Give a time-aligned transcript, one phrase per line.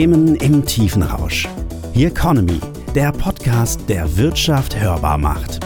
[0.00, 1.46] Themen im tiefen Rausch.
[1.92, 2.58] The Economy,
[2.94, 5.60] der Podcast, der Wirtschaft hörbar macht.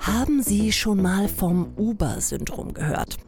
[0.00, 3.18] Haben Sie schon mal vom Uber-Syndrom gehört?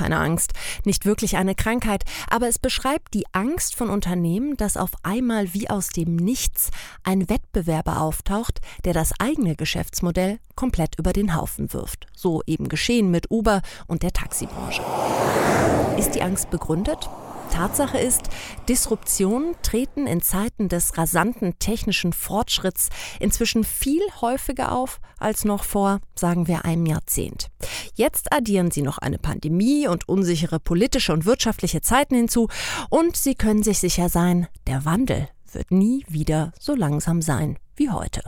[0.00, 0.54] Keine Angst,
[0.86, 5.68] nicht wirklich eine Krankheit, aber es beschreibt die Angst von Unternehmen, dass auf einmal wie
[5.68, 6.70] aus dem Nichts
[7.04, 12.06] ein Wettbewerber auftaucht, der das eigene Geschäftsmodell komplett über den Haufen wirft.
[12.16, 14.82] So eben geschehen mit Uber und der Taxibranche.
[15.98, 17.10] Ist die Angst begründet?
[17.50, 18.22] Tatsache ist,
[18.68, 26.00] Disruptionen treten in Zeiten des rasanten technischen Fortschritts inzwischen viel häufiger auf als noch vor,
[26.14, 27.48] sagen wir, einem Jahrzehnt.
[27.94, 32.48] Jetzt addieren sie noch eine Pandemie und unsichere politische und wirtschaftliche Zeiten hinzu
[32.88, 37.90] und sie können sich sicher sein, der Wandel wird nie wieder so langsam sein wie
[37.90, 38.22] heute.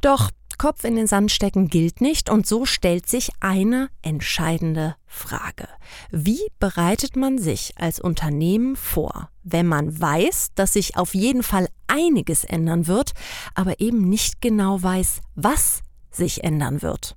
[0.00, 5.68] Doch Kopf in den Sand stecken gilt nicht und so stellt sich eine entscheidende Frage.
[6.10, 11.68] Wie bereitet man sich als Unternehmen vor, wenn man weiß, dass sich auf jeden Fall
[11.86, 13.12] einiges ändern wird,
[13.54, 17.15] aber eben nicht genau weiß, was sich ändern wird?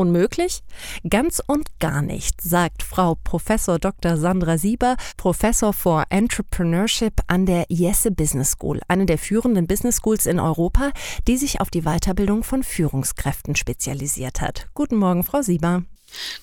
[0.00, 0.62] Unmöglich?
[1.10, 3.44] Ganz und gar nicht, sagt Frau Prof.
[3.44, 4.16] Dr.
[4.16, 10.24] Sandra Sieber, Professor for Entrepreneurship an der Jesse Business School, eine der führenden Business Schools
[10.24, 10.92] in Europa,
[11.28, 14.68] die sich auf die Weiterbildung von Führungskräften spezialisiert hat.
[14.72, 15.82] Guten Morgen, Frau Sieber.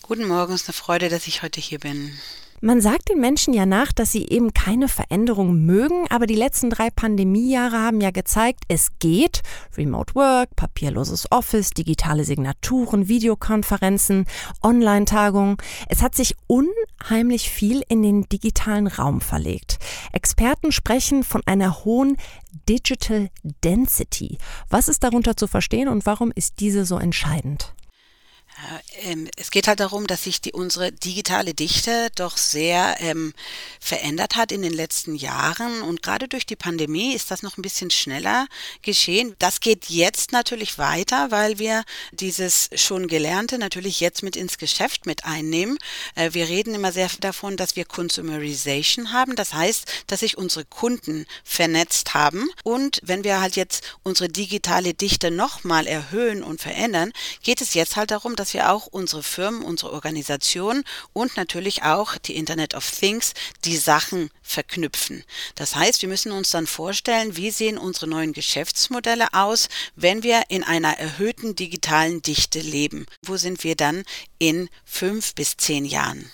[0.04, 2.12] Guten Morgen, es ist eine Freude, dass ich heute hier bin.
[2.60, 6.72] Man sagt den Menschen ja nach, dass sie eben keine Veränderung mögen, aber die letzten
[6.72, 9.44] drei Pandemiejahre haben ja gezeigt, es geht.
[9.78, 14.26] Remote Work, papierloses Office, digitale Signaturen, Videokonferenzen,
[14.64, 15.58] Online-Tagungen.
[15.88, 19.78] Es hat sich unheimlich viel in den digitalen Raum verlegt.
[20.12, 22.18] Experten sprechen von einer hohen
[22.68, 23.30] Digital
[23.64, 24.40] Density.
[24.68, 27.76] Was ist darunter zu verstehen und warum ist diese so entscheidend?
[29.04, 33.34] Ähm, es geht halt darum, dass sich die, unsere digitale Dichte doch sehr ähm,
[33.80, 37.62] verändert hat in den letzten Jahren und gerade durch die Pandemie ist das noch ein
[37.62, 38.48] bisschen schneller
[38.82, 39.36] geschehen.
[39.38, 45.06] Das geht jetzt natürlich weiter, weil wir dieses schon Gelernte natürlich jetzt mit ins Geschäft
[45.06, 45.78] mit einnehmen.
[46.16, 50.66] Äh, wir reden immer sehr davon, dass wir Consumerization haben, das heißt, dass sich unsere
[50.66, 57.14] Kunden vernetzt haben und wenn wir halt jetzt unsere digitale Dichte nochmal erhöhen und verändern,
[57.44, 61.84] geht es jetzt halt darum, dass dass wir auch unsere Firmen, unsere Organisationen und natürlich
[61.84, 63.34] auch die Internet of Things
[63.66, 65.26] die Sachen verknüpfen.
[65.56, 70.44] Das heißt, wir müssen uns dann vorstellen, wie sehen unsere neuen Geschäftsmodelle aus, wenn wir
[70.48, 73.06] in einer erhöhten digitalen Dichte leben.
[73.22, 74.06] Wo sind wir dann
[74.40, 76.32] in fünf bis zehn Jahren?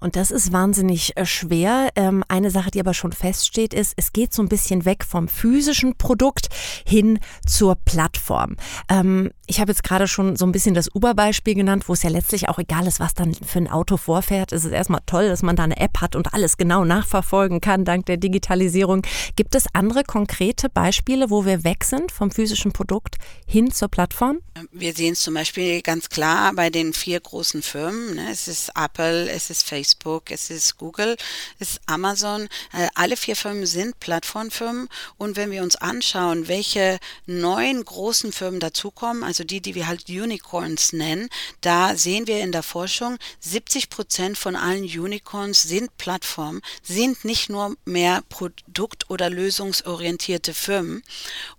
[0.00, 1.90] Und das ist wahnsinnig äh, schwer.
[1.96, 5.28] Ähm, eine Sache, die aber schon feststeht, ist, es geht so ein bisschen weg vom
[5.28, 6.48] physischen Produkt
[6.86, 8.56] hin zur Plattform.
[8.88, 12.10] Ähm, ich habe jetzt gerade schon so ein bisschen das Uber-Beispiel genannt, wo es ja
[12.10, 14.52] letztlich auch egal ist, was dann für ein Auto vorfährt.
[14.52, 17.84] Es ist erstmal toll, dass man da eine App hat und alles genau nachverfolgen kann
[17.84, 19.02] dank der Digitalisierung.
[19.36, 23.16] Gibt es andere konkrete Beispiele, wo wir weg sind vom physischen Produkt
[23.46, 24.38] hin zur Plattform?
[24.70, 28.16] Wir sehen es zum Beispiel ganz klar bei den vier großen Firmen.
[28.16, 28.28] Ne?
[28.30, 29.87] Es ist Apple, es ist Facebook.
[29.88, 31.16] Facebook, es ist Google,
[31.58, 32.48] es ist Amazon.
[32.72, 34.88] Äh, alle vier Firmen sind Plattformfirmen.
[35.16, 40.10] Und wenn wir uns anschauen, welche neuen großen Firmen dazukommen, also die, die wir halt
[40.10, 41.30] Unicorns nennen,
[41.62, 47.48] da sehen wir in der Forschung, 70 Prozent von allen Unicorns sind Plattformen, sind nicht
[47.48, 51.02] nur mehr produkt- oder lösungsorientierte Firmen.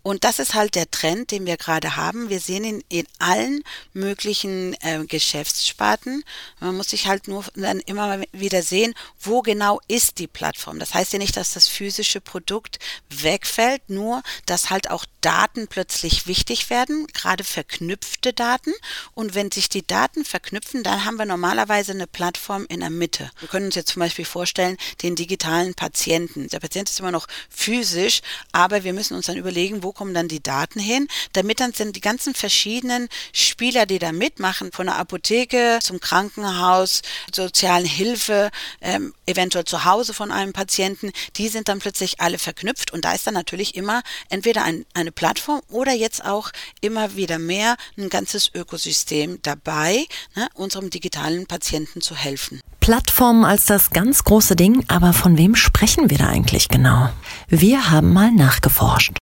[0.03, 2.29] Und das ist halt der Trend, den wir gerade haben.
[2.29, 3.63] Wir sehen ihn in allen
[3.93, 6.23] möglichen äh, Geschäftssparten.
[6.59, 10.79] Man muss sich halt nur dann immer wieder sehen, wo genau ist die Plattform.
[10.79, 16.27] Das heißt ja nicht, dass das physische Produkt wegfällt, nur dass halt auch Daten plötzlich
[16.27, 18.71] wichtig werden, gerade verknüpfte Daten.
[19.13, 23.29] Und wenn sich die Daten verknüpfen, dann haben wir normalerweise eine Plattform in der Mitte.
[23.39, 26.47] Wir können uns jetzt zum Beispiel vorstellen, den digitalen Patienten.
[26.47, 28.21] Der Patient ist immer noch physisch,
[28.51, 31.95] aber wir müssen uns dann überlegen, wo kommen dann die Daten hin, damit dann sind
[31.95, 37.01] die ganzen verschiedenen Spieler, die da mitmachen, von der Apotheke zum Krankenhaus,
[37.33, 38.49] sozialen Hilfen, Hilfe,
[38.81, 43.13] ähm, eventuell zu Hause von einem Patienten, die sind dann plötzlich alle verknüpft und da
[43.13, 46.49] ist dann natürlich immer entweder ein, eine Plattform oder jetzt auch
[46.81, 52.61] immer wieder mehr ein ganzes Ökosystem dabei, ne, unserem digitalen Patienten zu helfen.
[52.79, 57.09] Plattformen als das ganz große Ding, aber von wem sprechen wir da eigentlich genau?
[57.47, 59.13] Wir haben mal nachgeforscht.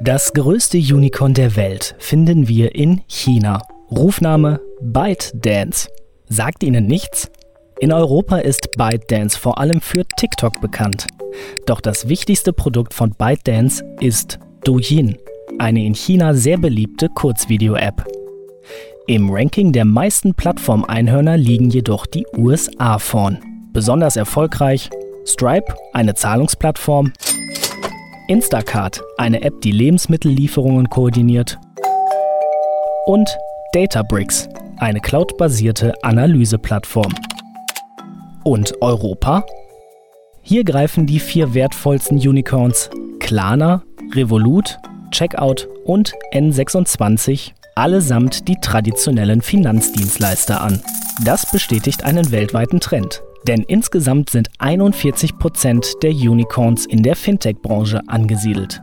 [0.00, 3.60] Das größte Unicorn der Welt finden wir in China.
[3.90, 5.88] Rufname ByteDance.
[6.28, 7.30] Sagt Ihnen nichts?
[7.80, 11.06] In Europa ist ByteDance vor allem für TikTok bekannt.
[11.64, 15.16] Doch das wichtigste Produkt von ByteDance ist Douyin,
[15.58, 18.04] eine in China sehr beliebte Kurzvideo-App.
[19.06, 23.38] Im Ranking der meisten Plattformeinhörner liegen jedoch die USA vorn.
[23.72, 24.90] Besonders erfolgreich
[25.24, 27.12] Stripe, eine Zahlungsplattform,
[28.28, 31.58] Instacart, eine App, die Lebensmittellieferungen koordiniert
[33.06, 33.30] und
[33.72, 34.48] Databricks,
[34.78, 37.14] eine cloudbasierte Analyseplattform.
[38.42, 39.44] Und Europa?
[40.40, 42.88] Hier greifen die vier wertvollsten Unicorns
[43.20, 43.82] Klarna,
[44.14, 44.78] Revolut,
[45.10, 50.80] Checkout und N26 allesamt die traditionellen Finanzdienstleister an.
[51.24, 53.22] Das bestätigt einen weltweiten Trend.
[53.46, 58.80] Denn insgesamt sind 41 Prozent der Unicorns in der Fintech-Branche angesiedelt.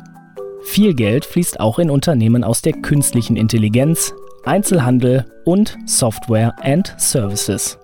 [0.63, 4.13] Viel Geld fließt auch in Unternehmen aus der künstlichen Intelligenz,
[4.45, 7.80] Einzelhandel und Software and Services.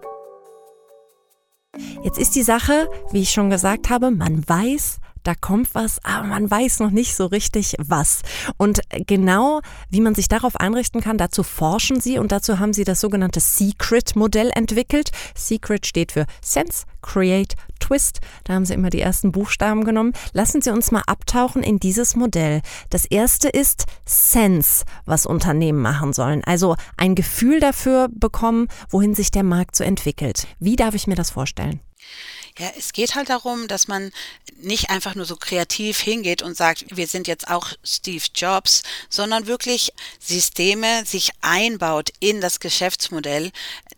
[2.04, 6.28] Jetzt ist die Sache, wie ich schon gesagt habe, man weiß, da kommt was, aber
[6.28, 8.22] man weiß noch nicht so richtig was.
[8.58, 12.84] Und genau wie man sich darauf einrichten kann, dazu forschen sie und dazu haben sie
[12.84, 15.12] das sogenannte Secret-Modell entwickelt.
[15.36, 18.20] Secret steht für Sense, Create, Twist.
[18.44, 20.14] Da haben sie immer die ersten Buchstaben genommen.
[20.34, 22.62] Lassen Sie uns mal abtauchen in dieses Modell.
[22.90, 26.44] Das erste ist Sense, was Unternehmen machen sollen.
[26.46, 30.48] Also ein Gefühl dafür bekommen, wohin sich der Markt so entwickelt.
[30.60, 31.80] Wie darf ich mir das vorstellen?
[32.62, 34.12] Ja, es geht halt darum, dass man
[34.58, 39.48] nicht einfach nur so kreativ hingeht und sagt, wir sind jetzt auch Steve Jobs, sondern
[39.48, 43.52] wirklich Systeme sich einbaut in das Geschäftsmodell,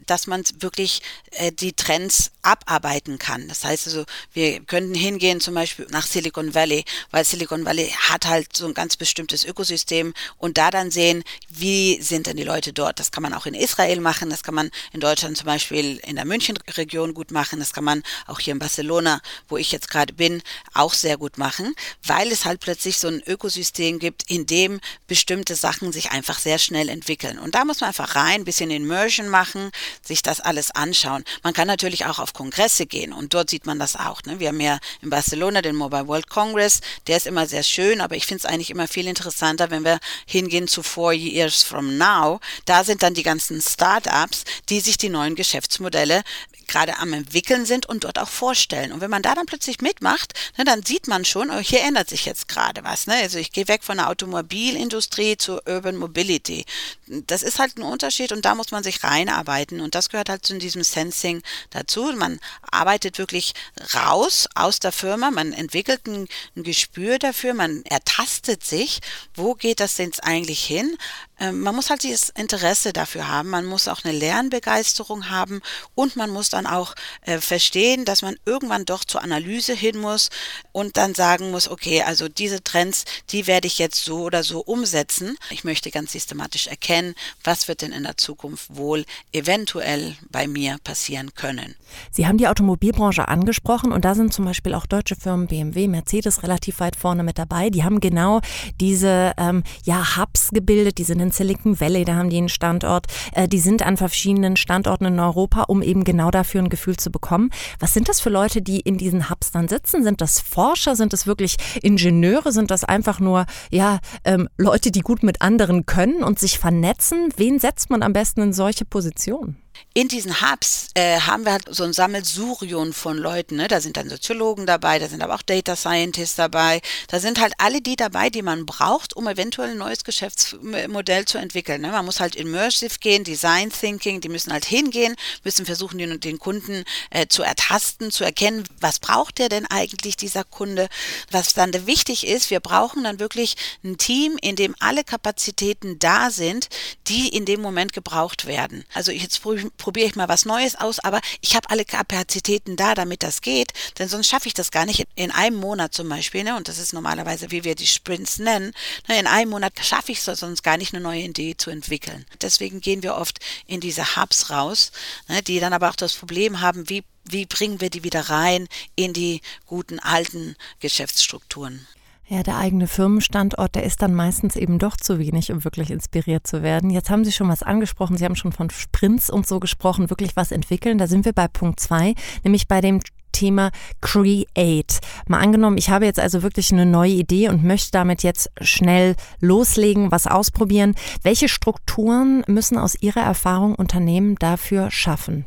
[0.06, 1.02] dass man wirklich
[1.32, 3.48] äh, die Trends abarbeiten kann.
[3.48, 8.26] Das heißt also, wir könnten hingehen zum Beispiel nach Silicon Valley, weil Silicon Valley hat
[8.28, 12.74] halt so ein ganz bestimmtes Ökosystem und da dann sehen, wie sind denn die Leute
[12.74, 13.00] dort.
[13.00, 16.16] Das kann man auch in Israel machen, das kann man in Deutschland zum Beispiel in
[16.16, 20.14] der München-Region gut machen, das kann man auch hier in Barcelona, wo ich jetzt gerade
[20.14, 20.42] bin,
[20.74, 21.74] auch sehr gut machen,
[22.04, 26.60] weil es halt plötzlich so ein Ökosystem gibt, in dem bestimmte Sachen sich einfach sehr
[26.60, 27.40] schnell entwickeln.
[27.40, 31.24] Und da muss man einfach rein, ein bisschen Immersion machen, sich das alles anschauen.
[31.44, 34.24] Man kann natürlich auch auf Kongresse gehen und dort sieht man das auch.
[34.24, 34.40] Ne?
[34.40, 38.16] Wir haben ja in Barcelona den Mobile World Congress, der ist immer sehr schön, aber
[38.16, 42.40] ich finde es eigentlich immer viel interessanter, wenn wir hingehen zu Four Years from Now.
[42.66, 46.24] Da sind dann die ganzen Startups, die sich die neuen Geschäftsmodelle
[46.68, 48.92] gerade am entwickeln sind und dort auch vorstellen.
[48.92, 52.10] Und wenn man da dann plötzlich mitmacht, ne, dann sieht man schon, oh, hier ändert
[52.10, 53.08] sich jetzt gerade was.
[53.08, 53.16] Ne?
[53.16, 56.66] Also ich gehe weg von der Automobilindustrie zur Urban Mobility.
[57.08, 60.46] Das ist halt ein Unterschied und da muss man sich reinarbeiten und das gehört halt
[60.46, 62.12] zu diesem Sensing dazu.
[62.16, 62.40] Man
[62.70, 63.54] arbeitet wirklich
[63.94, 69.02] raus aus der Firma, man entwickelt ein, ein Gespür dafür, man ertastet sich,
[69.36, 70.98] wo geht das denn eigentlich hin?
[71.40, 75.62] Ähm, man muss halt dieses Interesse dafür haben, man muss auch eine Lernbegeisterung haben
[75.96, 80.30] und man muss dann auch äh, verstehen, dass man irgendwann doch zur Analyse hin muss
[80.72, 84.60] und dann sagen muss, okay, also diese Trends, die werde ich jetzt so oder so
[84.60, 85.38] umsetzen.
[85.50, 90.78] Ich möchte ganz systematisch erkennen, was wird denn in der Zukunft wohl eventuell bei mir
[90.84, 91.76] passieren können.
[92.12, 96.44] Sie haben die Automobilbranche angesprochen und da sind zum Beispiel auch deutsche Firmen BMW, Mercedes
[96.44, 97.70] relativ weit vorne mit dabei.
[97.70, 98.42] Die haben genau
[98.80, 103.08] diese ähm, ja, Hubs gebildet, die sind in Silicon Valley, da haben die einen Standort.
[103.34, 107.12] Äh, die sind an verschiedenen Standorten in Europa, um eben genau dafür ein Gefühl zu
[107.12, 107.50] bekommen.
[107.80, 110.04] Was sind das für Leute, die in diesen Hubs dann sitzen?
[110.04, 110.96] Sind das Forscher?
[110.96, 112.52] Sind das wirklich Ingenieure?
[112.52, 117.30] Sind das einfach nur ja, ähm, Leute, die gut mit anderen können und sich vernetzen?
[117.38, 119.63] Wen setzt man am besten in solche Positionen?
[119.96, 123.58] In diesen Hubs äh, haben wir halt so ein Sammelsurium von Leuten.
[123.58, 123.68] Ne?
[123.68, 126.82] Da sind dann Soziologen dabei, da sind aber auch Data Scientists dabei.
[127.10, 131.38] Da sind halt alle die dabei, die man braucht, um eventuell ein neues Geschäftsmodell zu
[131.38, 131.82] entwickeln.
[131.82, 131.90] Ne?
[131.90, 136.40] Man muss halt immersive gehen, Design Thinking, die müssen halt hingehen, müssen versuchen, den, den
[136.40, 140.90] Kunden äh, zu ertasten, zu erkennen, was braucht der denn eigentlich, dieser Kunde.
[141.30, 146.32] Was dann wichtig ist, wir brauchen dann wirklich ein Team, in dem alle Kapazitäten da
[146.32, 146.70] sind,
[147.08, 148.86] die in dem Moment gebraucht werden.
[148.94, 149.38] Also jetzt
[149.72, 153.74] probiere ich mal was Neues aus, aber ich habe alle Kapazitäten da, damit das geht,
[154.00, 156.56] denn sonst schaffe ich das gar nicht in einem Monat zum Beispiel, ne?
[156.56, 158.74] und das ist normalerweise, wie wir die Sprints nennen,
[159.08, 159.20] ne?
[159.20, 162.26] in einem Monat schaffe ich es sonst gar nicht, eine neue Idee zu entwickeln.
[162.42, 164.92] Deswegen gehen wir oft in diese Hubs raus,
[165.28, 165.42] ne?
[165.42, 169.14] die dann aber auch das Problem haben, wie wie bringen wir die wieder rein in
[169.14, 171.88] die guten alten Geschäftsstrukturen?
[172.28, 176.48] Ja, der eigene Firmenstandort, der ist dann meistens eben doch zu wenig, um wirklich inspiriert
[176.48, 176.90] zu werden.
[176.90, 178.18] Jetzt haben Sie schon was angesprochen.
[178.18, 180.98] Sie haben schon von Sprints und so gesprochen, wirklich was entwickeln.
[180.98, 183.02] Da sind wir bei Punkt zwei, nämlich bei dem
[183.34, 185.00] Thema Create.
[185.28, 189.16] Mal angenommen, ich habe jetzt also wirklich eine neue Idee und möchte damit jetzt schnell
[189.42, 190.96] loslegen, was ausprobieren.
[191.24, 195.46] Welche Strukturen müssen aus Ihrer Erfahrung Unternehmen dafür schaffen?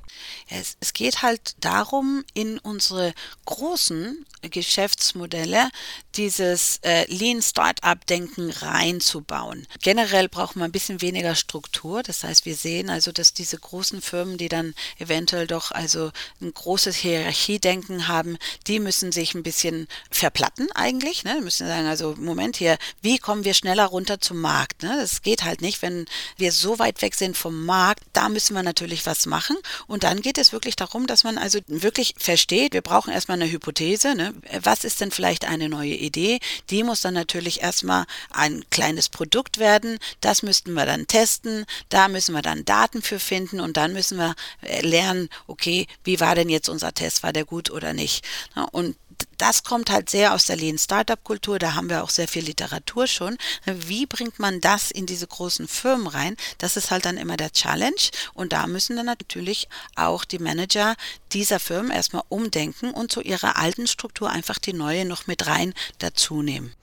[0.48, 3.14] Es, es geht halt darum, in unsere
[3.46, 5.68] großen Geschäftsmodelle
[6.16, 9.66] dieses äh, Lean Startup-Denken reinzubauen.
[9.82, 12.02] Generell braucht man ein bisschen weniger Struktur.
[12.02, 16.52] Das heißt, wir sehen also, dass diese großen Firmen, die dann eventuell doch also ein
[16.52, 21.24] großes Hierarchiedenken haben, die müssen sich ein bisschen verplatten eigentlich.
[21.24, 21.40] Ne?
[21.42, 24.82] Müssen sagen, also Moment hier, wie kommen wir schneller runter zum Markt?
[24.82, 24.96] Ne?
[25.00, 26.06] Das geht halt nicht, wenn
[26.36, 28.02] wir so weit weg sind vom Markt.
[28.12, 29.56] Da müssen wir natürlich was machen.
[29.86, 33.50] Und dann geht es wirklich darum, dass man also wirklich versteht, wir brauchen erstmal eine
[33.50, 34.14] Hypothese.
[34.14, 34.34] Ne?
[34.62, 36.05] Was ist denn vielleicht eine neue Idee?
[36.10, 39.98] Die muss dann natürlich erstmal ein kleines Produkt werden.
[40.20, 41.66] Das müssten wir dann testen.
[41.88, 46.20] Da müssen wir dann Daten für finden und dann müssen wir äh, lernen, okay, wie
[46.20, 47.22] war denn jetzt unser Test?
[47.22, 48.24] War der gut oder nicht?
[48.72, 48.96] Und
[49.38, 51.58] das kommt halt sehr aus der Lean Startup Kultur.
[51.58, 53.36] Da haben wir auch sehr viel Literatur schon.
[53.64, 56.36] Wie bringt man das in diese großen Firmen rein?
[56.58, 57.94] Das ist halt dann immer der Challenge.
[58.34, 60.96] Und da müssen dann natürlich auch die Manager
[61.32, 65.74] dieser Firmen erstmal umdenken und zu ihrer alten Struktur einfach die neue noch mit rein
[65.98, 66.74] dazu nehmen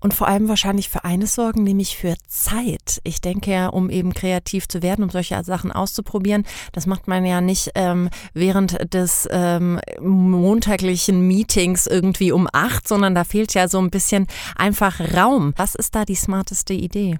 [0.00, 3.00] und vor allem wahrscheinlich für eines sorgen, nämlich für Zeit.
[3.04, 7.24] Ich denke ja, um eben kreativ zu werden, um solche Sachen auszuprobieren, das macht man
[7.24, 13.68] ja nicht ähm, während des ähm, montaglichen Meetings irgendwie um acht, sondern da fehlt ja
[13.68, 14.26] so ein bisschen
[14.56, 15.52] einfach Raum.
[15.56, 17.18] Was ist da die smarteste Idee?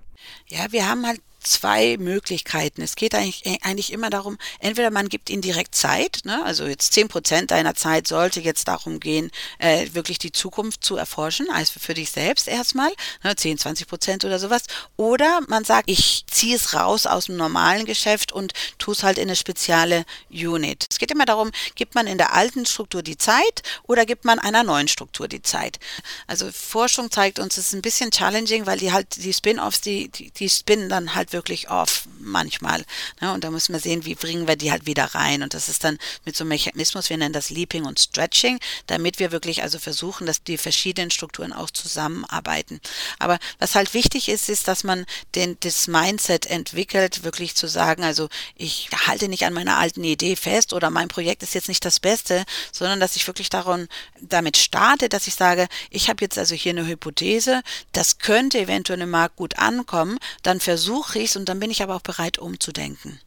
[0.48, 2.82] Ja, wir haben halt zwei Möglichkeiten.
[2.82, 6.44] Es geht eigentlich, äh, eigentlich immer darum, entweder man gibt ihnen direkt Zeit, ne?
[6.44, 10.96] also jetzt zehn Prozent deiner Zeit sollte jetzt darum gehen, äh, wirklich die Zukunft zu
[10.96, 12.90] erforschen, also für dich selbst erstmal,
[13.22, 13.34] ne?
[13.34, 14.62] 10, 20 Prozent oder sowas.
[14.96, 19.18] Oder man sagt, ich ziehe es raus aus dem normalen Geschäft und tue es halt
[19.18, 20.86] in eine spezielle Unit.
[20.90, 24.38] Es geht immer darum, gibt man in der alten Struktur die Zeit oder gibt man
[24.38, 25.78] einer neuen Struktur die Zeit.
[26.26, 30.08] Also Forschung zeigt uns, es ist ein bisschen challenging, weil die halt die Spin-offs, die,
[30.08, 32.84] die, die spinnen dann halt wirklich off manchmal.
[33.20, 33.32] Ne?
[33.32, 35.42] Und da müssen wir sehen, wie bringen wir die halt wieder rein.
[35.42, 39.18] Und das ist dann mit so einem Mechanismus, wir nennen das Leaping und Stretching, damit
[39.18, 42.80] wir wirklich also versuchen, dass die verschiedenen Strukturen auch zusammenarbeiten.
[43.18, 48.04] Aber was halt wichtig ist, ist, dass man den, das Mindset entwickelt, wirklich zu sagen,
[48.04, 51.84] also ich halte nicht an meiner alten Idee fest oder mein Projekt ist jetzt nicht
[51.84, 53.88] das Beste, sondern dass ich wirklich daran,
[54.20, 59.00] damit starte, dass ich sage, ich habe jetzt also hier eine Hypothese, das könnte eventuell
[59.00, 63.20] im Markt gut ankommen, dann versuche es und dann bin ich aber auch bereit umzudenken.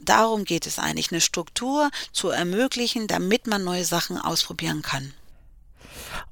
[0.00, 5.12] Darum geht es eigentlich, eine Struktur zu ermöglichen, damit man neue Sachen ausprobieren kann.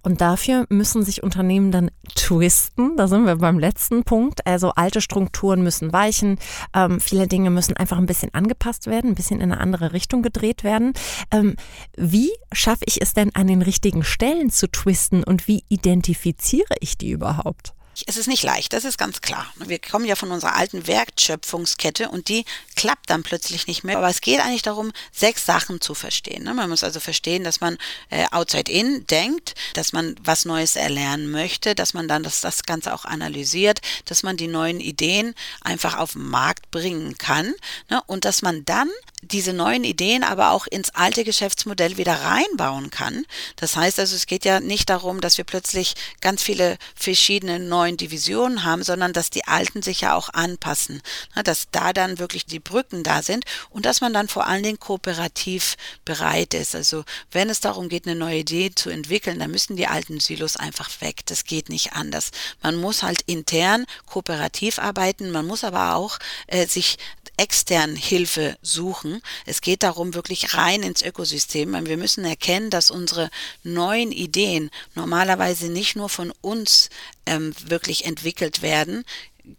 [0.02, 2.96] Und dafür müssen sich Unternehmen dann twisten.
[2.96, 4.46] Da sind wir beim letzten Punkt.
[4.46, 6.38] Also alte Strukturen müssen weichen.
[6.74, 10.22] Ähm, viele Dinge müssen einfach ein bisschen angepasst werden, ein bisschen in eine andere Richtung
[10.22, 10.92] gedreht werden.
[11.30, 11.56] Ähm,
[11.96, 16.98] wie schaffe ich es denn an den richtigen Stellen zu twisten und wie identifiziere ich
[16.98, 17.74] die überhaupt?
[18.06, 19.52] Es ist nicht leicht, das ist ganz klar.
[19.56, 22.44] Wir kommen ja von unserer alten Wertschöpfungskette und die
[22.74, 23.98] klappt dann plötzlich nicht mehr.
[23.98, 26.42] Aber es geht eigentlich darum, sechs Sachen zu verstehen.
[26.44, 26.54] Ne?
[26.54, 27.76] Man muss also verstehen, dass man
[28.08, 32.62] äh, outside in denkt, dass man was Neues erlernen möchte, dass man dann das, das
[32.62, 37.54] Ganze auch analysiert, dass man die neuen Ideen einfach auf den Markt bringen kann
[37.90, 38.02] ne?
[38.06, 38.88] und dass man dann
[39.22, 43.24] diese neuen Ideen aber auch ins alte Geschäftsmodell wieder reinbauen kann.
[43.56, 47.96] Das heißt also, es geht ja nicht darum, dass wir plötzlich ganz viele verschiedene neuen
[47.96, 51.02] Divisionen haben, sondern dass die alten sich ja auch anpassen,
[51.42, 54.78] dass da dann wirklich die Brücken da sind und dass man dann vor allen Dingen
[54.78, 56.76] kooperativ bereit ist.
[56.76, 60.56] Also wenn es darum geht, eine neue Idee zu entwickeln, dann müssen die alten Silos
[60.56, 61.26] einfach weg.
[61.26, 62.30] Das geht nicht anders.
[62.62, 66.98] Man muss halt intern kooperativ arbeiten, man muss aber auch äh, sich
[67.36, 69.22] extern Hilfe suchen.
[69.46, 71.72] Es geht darum, wirklich rein ins Ökosystem.
[71.86, 73.30] Wir müssen erkennen, dass unsere
[73.62, 76.90] neuen Ideen normalerweise nicht nur von uns
[77.26, 79.04] ähm, wirklich entwickelt werden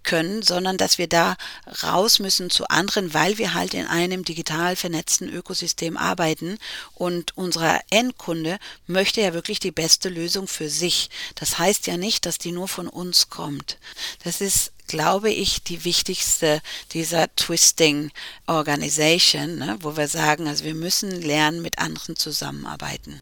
[0.04, 1.36] können, sondern dass wir da
[1.84, 6.58] raus müssen zu anderen, weil wir halt in einem digital vernetzten Ökosystem arbeiten
[6.94, 11.10] und unser Endkunde möchte ja wirklich die beste Lösung für sich.
[11.36, 13.78] Das heißt ja nicht, dass die nur von uns kommt.
[14.24, 16.62] Das ist glaube ich, die wichtigste
[16.92, 18.12] dieser Twisting
[18.48, 23.22] Organization, ne, wo wir sagen, also wir müssen lernen, mit anderen zusammenarbeiten.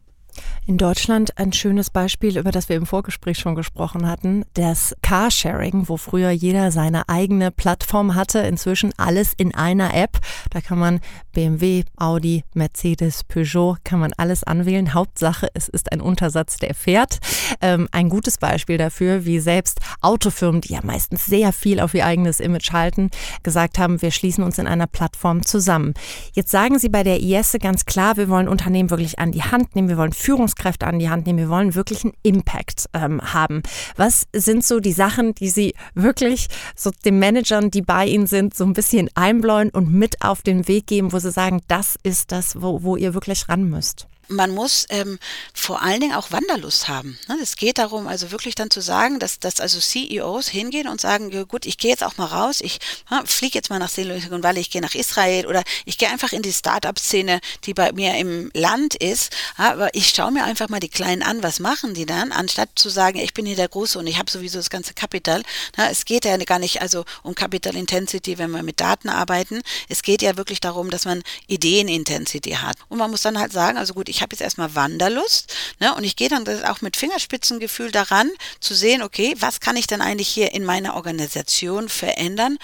[0.64, 5.88] In Deutschland ein schönes Beispiel, über das wir im Vorgespräch schon gesprochen hatten, das Carsharing,
[5.88, 10.20] wo früher jeder seine eigene Plattform hatte, inzwischen alles in einer App.
[10.50, 11.00] Da kann man
[11.32, 14.94] BMW, Audi, Mercedes, Peugeot, kann man alles anwählen.
[14.94, 17.18] Hauptsache, es ist ein Untersatz, der fährt.
[17.60, 22.06] Ähm, ein gutes Beispiel dafür, wie selbst Autofirmen, die ja meistens sehr viel auf ihr
[22.06, 23.10] eigenes Image halten,
[23.42, 25.94] gesagt haben, wir schließen uns in einer Plattform zusammen.
[26.34, 29.74] Jetzt sagen Sie bei der IS ganz klar, wir wollen Unternehmen wirklich an die Hand
[29.74, 30.12] nehmen, wir wollen
[30.52, 31.38] Führungskräfte an die Hand nehmen.
[31.38, 33.62] Wir wollen wirklich einen Impact ähm, haben.
[33.96, 38.54] Was sind so die Sachen, die Sie wirklich so den Managern, die bei Ihnen sind,
[38.54, 42.32] so ein bisschen einbläuen und mit auf den Weg geben, wo Sie sagen, das ist
[42.32, 44.08] das, wo, wo ihr wirklich ran müsst?
[44.34, 45.18] Man muss ähm,
[45.54, 47.18] vor allen Dingen auch Wanderlust haben.
[47.28, 47.38] Ne?
[47.42, 51.30] Es geht darum, also wirklich dann zu sagen, dass, dass also CEOs hingehen und sagen,
[51.30, 52.78] ja, gut, ich gehe jetzt auch mal raus, ich
[53.10, 56.32] ja, fliege jetzt mal nach Silicon Valley, ich gehe nach Israel oder ich gehe einfach
[56.32, 60.68] in die Startup-Szene, die bei mir im Land ist, ja, aber ich schaue mir einfach
[60.68, 63.68] mal die Kleinen an, was machen die dann, anstatt zu sagen, ich bin hier der
[63.68, 65.42] Große und ich habe sowieso das ganze Kapital.
[65.76, 69.62] Ja, es geht ja gar nicht also um Capital Intensity, wenn wir mit Daten arbeiten.
[69.88, 72.76] Es geht ja wirklich darum, dass man Ideen-Intensity hat.
[72.88, 76.04] Und man muss dann halt sagen, also gut, ich habe jetzt erstmal Wanderlust ne, und
[76.04, 80.28] ich gehe dann auch mit Fingerspitzengefühl daran, zu sehen, okay, was kann ich denn eigentlich
[80.28, 82.58] hier in meiner Organisation verändern?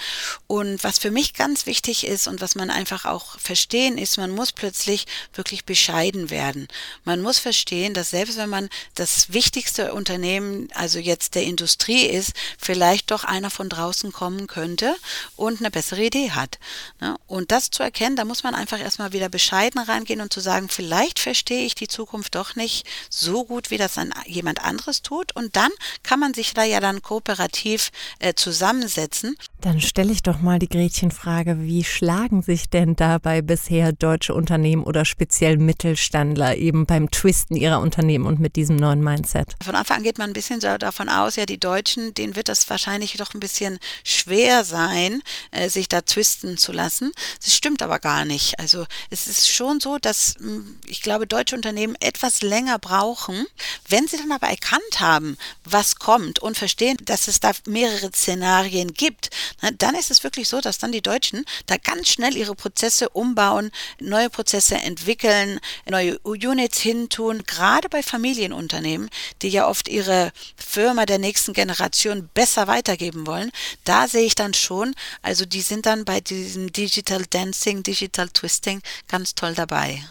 [0.47, 4.31] Und was für mich ganz wichtig ist und was man einfach auch verstehen ist, man
[4.31, 6.67] muss plötzlich wirklich bescheiden werden.
[7.03, 12.33] Man muss verstehen, dass selbst wenn man das wichtigste Unternehmen, also jetzt der Industrie ist,
[12.57, 14.95] vielleicht doch einer von draußen kommen könnte
[15.35, 16.59] und eine bessere Idee hat.
[17.01, 17.17] Ne?
[17.27, 20.69] Und das zu erkennen, da muss man einfach erstmal wieder bescheiden reingehen und zu sagen,
[20.69, 25.35] vielleicht verstehe ich die Zukunft doch nicht so gut, wie das dann jemand anderes tut.
[25.35, 25.71] Und dann
[26.03, 29.35] kann man sich da ja dann kooperativ äh, zusammensetzen.
[29.61, 34.83] Dann stelle ich doch mal die Gretchenfrage, wie schlagen sich denn dabei bisher deutsche Unternehmen
[34.83, 39.55] oder speziell Mittelstandler eben beim Twisten ihrer Unternehmen und mit diesem neuen Mindset?
[39.63, 42.47] Von Anfang an geht man ein bisschen so davon aus, ja, die Deutschen, denen wird
[42.47, 47.11] das wahrscheinlich doch ein bisschen schwer sein, äh, sich da twisten zu lassen.
[47.43, 48.57] Das stimmt aber gar nicht.
[48.59, 53.45] Also es ist schon so, dass hm, ich glaube, deutsche Unternehmen etwas länger brauchen.
[53.87, 58.93] Wenn sie dann aber erkannt haben, was kommt und verstehen, dass es da mehrere Szenarien
[58.93, 59.29] gibt,
[59.77, 63.71] dann ist es wirklich so, dass dann die Deutschen da ganz schnell ihre Prozesse umbauen,
[63.99, 65.59] neue Prozesse entwickeln,
[65.89, 69.09] neue Units hintun, gerade bei Familienunternehmen,
[69.41, 73.51] die ja oft ihre Firma der nächsten Generation besser weitergeben wollen.
[73.83, 78.81] Da sehe ich dann schon, also die sind dann bei diesem Digital Dancing, Digital Twisting
[79.07, 80.03] ganz toll dabei.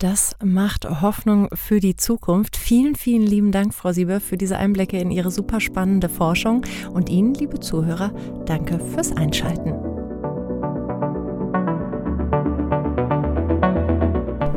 [0.00, 2.56] Das macht Hoffnung für die Zukunft.
[2.56, 6.64] Vielen, vielen lieben Dank, Frau Sieber, für diese Einblicke in Ihre super spannende Forschung.
[6.94, 8.10] Und Ihnen, liebe Zuhörer,
[8.46, 9.74] danke fürs Einschalten.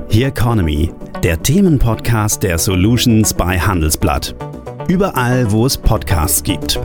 [0.08, 4.34] Here Economy, der Themenpodcast der Solutions bei Handelsblatt.
[4.88, 6.80] Überall, wo es Podcasts gibt.